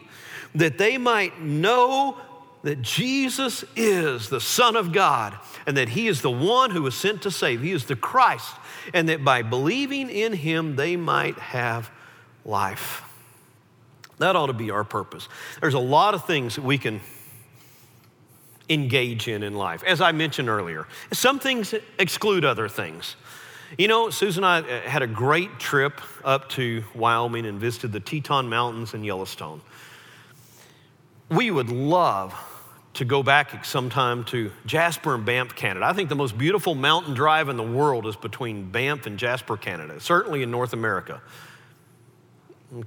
[0.55, 2.17] that they might know
[2.63, 6.95] that Jesus is the Son of God and that He is the one who was
[6.95, 7.61] sent to save.
[7.61, 8.55] He is the Christ,
[8.93, 11.89] and that by believing in Him, they might have
[12.43, 13.03] life.
[14.17, 15.29] That ought to be our purpose.
[15.61, 16.99] There's a lot of things that we can
[18.69, 20.87] engage in in life, as I mentioned earlier.
[21.13, 23.15] Some things exclude other things.
[23.77, 27.91] You know, Susan and I uh, had a great trip up to Wyoming and visited
[27.91, 29.61] the Teton Mountains and Yellowstone.
[31.29, 32.33] We would love
[32.93, 35.85] to go back sometime to Jasper and Banff, Canada.
[35.85, 39.57] I think the most beautiful mountain drive in the world is between Banff and Jasper,
[39.57, 41.21] Canada, certainly in North America.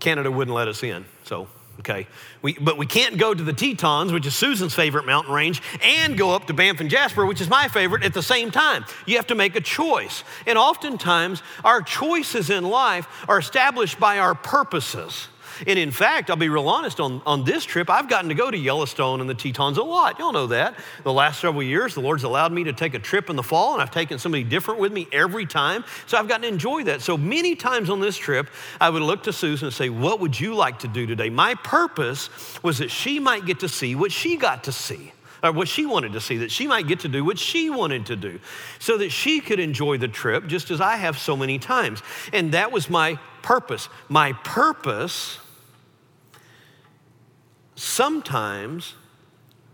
[0.00, 1.46] Canada wouldn't let us in, so
[1.80, 2.06] okay.
[2.42, 6.16] We, but we can't go to the Tetons, which is Susan's favorite mountain range, and
[6.16, 8.84] go up to Banff and Jasper, which is my favorite, at the same time.
[9.06, 10.22] You have to make a choice.
[10.46, 15.28] And oftentimes, our choices in life are established by our purposes.
[15.66, 18.50] And in fact, I'll be real honest, on, on this trip, I've gotten to go
[18.50, 20.18] to Yellowstone and the Tetons a lot.
[20.18, 20.74] Y'all know that.
[21.04, 23.74] The last several years, the Lord's allowed me to take a trip in the fall,
[23.74, 25.84] and I've taken somebody different with me every time.
[26.06, 27.02] So I've gotten to enjoy that.
[27.02, 28.48] So many times on this trip,
[28.80, 31.30] I would look to Susan and say, What would you like to do today?
[31.30, 32.30] My purpose
[32.62, 35.86] was that she might get to see what she got to see or what she
[35.86, 38.38] wanted to see, that she might get to do what she wanted to do,
[38.78, 42.02] so that she could enjoy the trip just as I have so many times.
[42.32, 43.88] And that was my purpose.
[44.08, 45.38] My purpose
[47.80, 48.94] sometimes,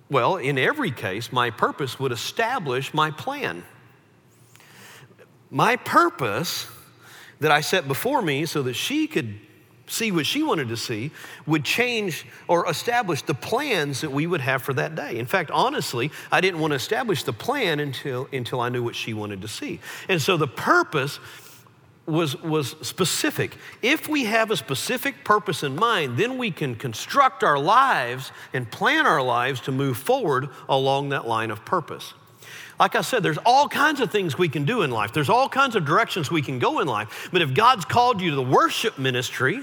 [0.08, 3.64] well, in every case, my purpose would establish my plan.
[5.50, 6.68] My purpose
[7.40, 9.40] that I set before me so that she could
[9.88, 11.10] see what she wanted to see
[11.46, 15.18] would change or establish the plans that we would have for that day.
[15.18, 18.96] In fact, honestly, I didn't want to establish the plan until, until I knew what
[18.96, 19.80] she wanted to see.
[20.08, 21.18] And so the purpose
[22.06, 23.56] was, was specific.
[23.82, 28.70] If we have a specific purpose in mind, then we can construct our lives and
[28.70, 32.14] plan our lives to move forward along that line of purpose.
[32.78, 35.12] Like I said, there's all kinds of things we can do in life.
[35.12, 37.28] There's all kinds of directions we can go in life.
[37.32, 39.62] But if God's called you to the worship ministry,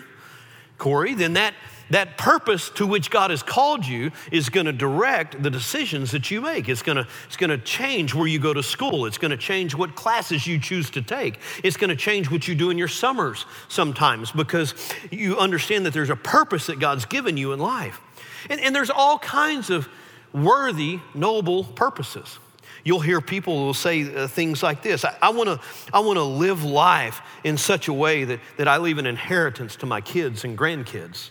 [0.78, 1.54] Corey, then that
[1.94, 6.32] that purpose to which God has called you is going to direct the decisions that
[6.32, 6.68] you make.
[6.68, 9.06] It's going to, it's going to change where you go to school.
[9.06, 11.40] It's going to change what classes you choose to take.
[11.64, 14.74] It's going to change what you do in your summers sometimes because
[15.12, 18.02] you understand that there's a purpose that God's given you in life.
[18.50, 19.88] And, and there's all kinds of
[20.34, 22.40] worthy, noble purposes.
[22.84, 25.60] You'll hear people will say uh, things like this I, I wanna,
[25.94, 29.86] I wanna live life in such a way that, that I leave an inheritance to
[29.86, 31.30] my kids and grandkids.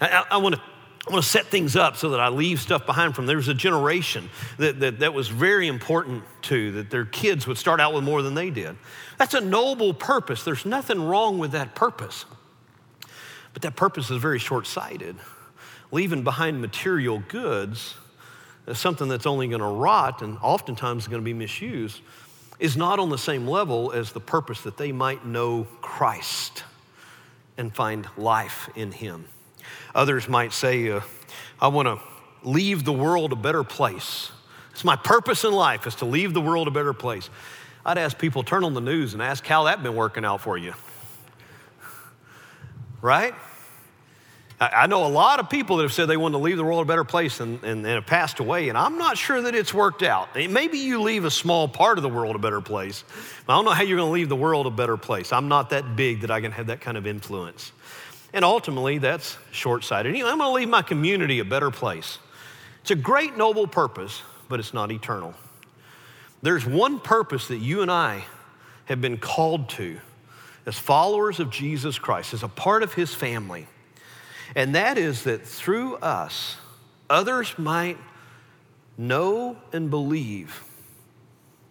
[0.00, 0.60] I, I want to
[1.12, 3.26] I set things up so that I leave stuff behind from.
[3.26, 7.58] There was a generation that, that, that was very important to, that their kids would
[7.58, 8.76] start out with more than they did.
[9.18, 10.44] That's a noble purpose.
[10.44, 12.24] There's nothing wrong with that purpose.
[13.52, 15.16] But that purpose is very short sighted.
[15.92, 17.94] Leaving behind material goods,
[18.72, 22.00] something that's only going to rot and oftentimes going to be misused,
[22.58, 26.64] is not on the same level as the purpose that they might know Christ
[27.58, 29.26] and find life in Him.
[29.94, 31.00] Others might say, uh,
[31.60, 32.00] I want to
[32.48, 34.30] leave the world a better place.
[34.72, 37.30] It's my purpose in life is to leave the world a better place.
[37.86, 40.58] I'd ask people, turn on the news and ask how that been working out for
[40.58, 40.74] you.
[43.00, 43.34] Right?
[44.60, 46.82] I know a lot of people that have said they want to leave the world
[46.82, 49.74] a better place and, and, and, have passed away, and I'm not sure that it's
[49.74, 50.34] worked out.
[50.34, 53.04] Maybe you leave a small part of the world a better place.
[53.48, 55.32] I don't know how you're going to leave the world a better place.
[55.32, 57.72] I'm not that big that I can have that kind of influence.
[58.34, 60.14] And ultimately, that's short sighted.
[60.16, 62.18] I'm going to leave my community a better place.
[62.82, 65.34] It's a great, noble purpose, but it's not eternal.
[66.42, 68.24] There's one purpose that you and I
[68.86, 69.98] have been called to
[70.66, 73.68] as followers of Jesus Christ, as a part of his family.
[74.56, 76.56] And that is that through us,
[77.08, 77.98] others might
[78.98, 80.64] know and believe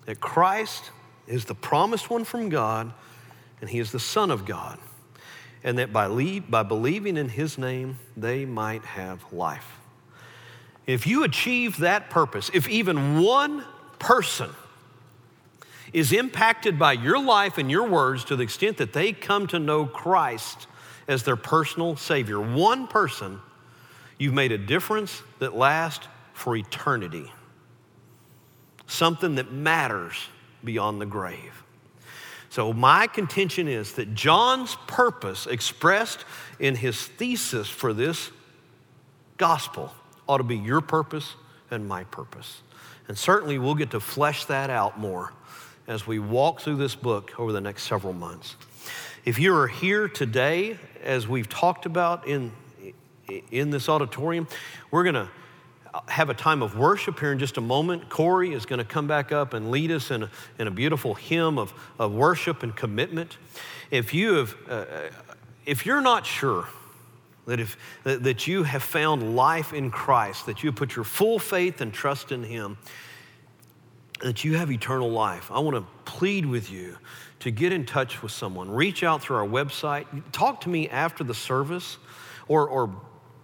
[0.05, 0.91] that Christ
[1.28, 2.93] is the promised one from God
[3.59, 4.80] and he is the Son of God.
[5.64, 6.07] And that by,
[6.49, 9.80] by believing in his name, they might have life.
[10.86, 13.64] If you achieve that purpose, if even one
[13.99, 14.49] person
[15.93, 19.59] is impacted by your life and your words to the extent that they come to
[19.59, 20.68] know Christ
[21.07, 23.39] as their personal Savior, one person,
[24.18, 27.32] you've made a difference that lasts for eternity.
[28.88, 30.16] Something that matters
[30.64, 31.62] beyond the grave.
[32.54, 36.24] So, my contention is that John's purpose expressed
[36.60, 38.30] in his thesis for this
[39.38, 39.91] gospel
[40.30, 41.34] ought to be your purpose
[41.72, 42.62] and my purpose.
[43.08, 45.34] And certainly we'll get to flesh that out more
[45.88, 48.56] as we walk through this book over the next several months.
[49.26, 52.51] If you are here today, as we've talked about in,
[53.49, 54.47] in this auditorium,
[54.91, 55.30] we're going to
[56.08, 58.10] have a time of worship here in just a moment.
[58.10, 61.14] Corey is going to come back up and lead us in a, in a beautiful
[61.14, 63.38] hymn of, of worship and commitment.
[63.91, 64.86] If you have, uh,
[65.66, 66.68] if you're not sure
[67.46, 71.39] that if that, that you have found life in Christ, that you put your full
[71.39, 72.78] faith and trust in Him,
[74.22, 76.98] that you have eternal life, I want to plead with you
[77.41, 78.72] to get in touch with someone.
[78.72, 80.06] Reach out through our website.
[80.32, 81.98] Talk to me after the service,
[82.48, 82.96] or, or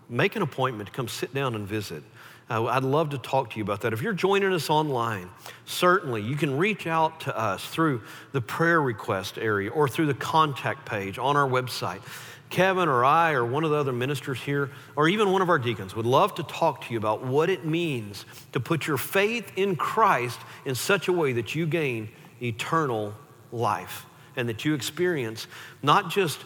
[0.08, 2.02] make an appointment to come sit down and visit.
[2.50, 3.93] Uh, I'd love to talk to you about that.
[3.93, 5.30] If you're joining us online,
[5.66, 10.16] certainly you can reach out to us through the prayer request area or through the
[10.16, 12.02] contact page on our website.
[12.50, 15.60] Kevin or I or one of the other ministers here, or even one of our
[15.60, 19.52] deacons, would love to talk to you about what it means to put your faith
[19.56, 22.10] in Christ in such a way that you gain
[22.41, 23.14] eternal
[23.52, 25.45] life and that you experience
[25.84, 26.39] not just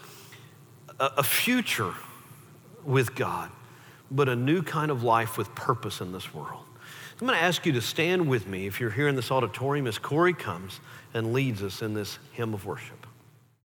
[1.00, 1.94] a future
[2.86, 3.50] with God,
[4.14, 6.64] but a new kind of life with purpose in this world.
[7.20, 9.88] I'm going to ask you to stand with me if you're here in this auditorium
[9.88, 10.82] as Corey comes
[11.14, 13.03] and leads us in this hymn of worship.